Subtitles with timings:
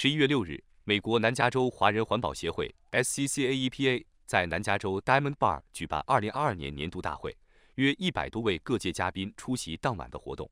[0.00, 7.36] 十一月六日，美国南加州华人环保协会 （SCCA-EPA） 在南加州 Diamond Bar 举办二零二二年年度大会，
[7.74, 10.48] 约一百多位各界嘉宾出席当晚的活动。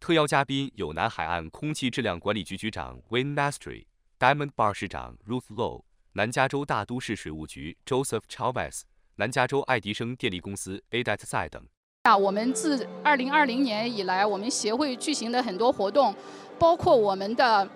[0.00, 3.84] 特邀嘉宾有南海岸空气质量管理局局长 Wayne Nastri、
[4.18, 5.82] Diamond Bar 市长 Ruth Low、
[6.14, 8.84] 南加州大都市水务局 Joseph Chavez、
[9.16, 11.62] 南加州爱迪生电力公司 Adat 赛等。
[12.04, 16.16] 那，我们自二零二零年以来，我们协会举行的很多活动，
[16.58, 17.68] 包括我们的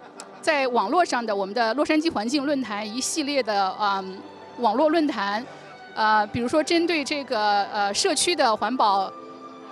[0.44, 4.04] 在网络上的我们的洛杉矶环境论坛一系列的啊
[4.58, 5.42] 网络论坛，
[5.94, 9.10] 呃，比如说针对这个呃社区的环保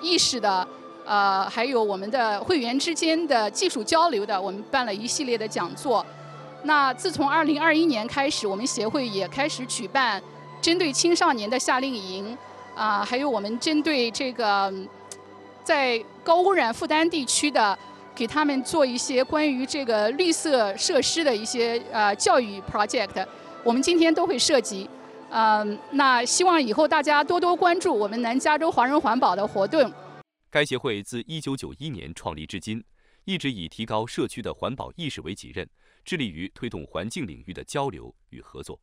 [0.00, 0.66] 意识的。
[1.04, 6.06] 呃，还有我们的会员之间的技术交流的，我们办了一系列的讲座。
[6.62, 10.22] 那自从二零二一年开始，我们协会也开始举办
[10.60, 12.38] 针对青少年的夏令营，
[12.76, 14.72] 啊，还有我们针对这个
[15.64, 17.76] 在高污染负担地区的，
[18.14, 23.26] 给他们做一些关于这个绿色设施的一些呃教育 project，
[23.64, 24.88] 我们今天都会涉及。
[25.30, 29.90] 嗯，那希望以后大家多多关注我们南加州华人环保的活动。
[30.50, 32.84] 该协会自1991年创立至今，
[33.24, 35.66] 一直以提高社区的环保意识为己任，
[36.04, 38.78] 致力于推动环境领域的交流与合作。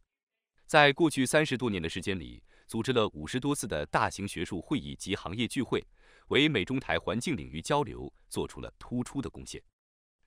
[0.66, 5.86] 在过去三十多年的时间里，组织了五十多次的大型学术会议及行业聚会，
[6.30, 9.62] 为美中台环境领域交流做出了突出的贡献。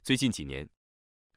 [0.02, 0.68] 最近几年，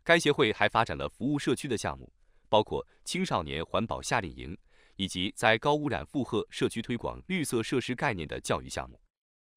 [0.04, 2.12] 该协会还发展了服务社区的项目，
[2.50, 4.58] 包括青少年环保夏令营，
[4.96, 9.00] 以及在高污染负荷社区推广绿色设施概念的教育项目。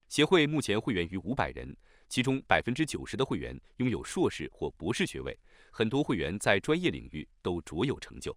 [0.08, 1.74] 协会目前会员逾五百人，
[2.08, 5.38] 其中百分之九十的会员拥有硕士或博士学位，
[5.70, 8.36] 很多会员在专业领域都卓有成就。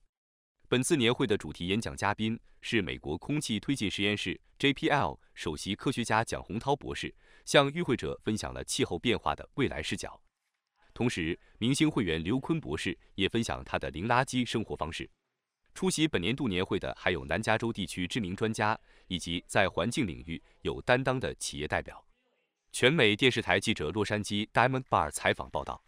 [0.71, 10.17] 本次年会的主题演讲嘉宾是美国空气推进实验室 （JPL） 首席科学家蒋洪涛博士，向与会者分享了气候变化的未来视角。
[10.93, 15.09] 同时，明星会员刘坤博士也分享他的零垃圾生活方式。
[15.73, 22.01] 出席本年度年会的还有南加州地区知名专家，以及在环境领域有担当的企业代表。
[22.71, 25.83] 全美电视台记者洛杉矶 Diamond Bar 采访报道。